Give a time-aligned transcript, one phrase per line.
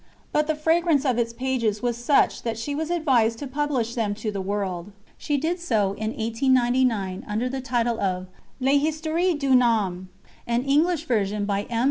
[0.31, 4.15] But the fragrance of its pages was such that she was advised to publish them
[4.15, 4.91] to the world.
[5.15, 8.25] She did so in 1899 under the title of
[8.59, 10.07] L'Histoire d'une Âme.
[10.47, 11.79] An English version by M.